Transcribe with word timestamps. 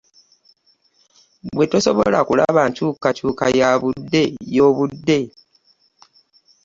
Gwe 1.55 1.65
tosobola 1.71 2.19
kulaba 2.27 2.61
nkyukakyuka 2.69 3.45
y'obudde. 4.53 5.19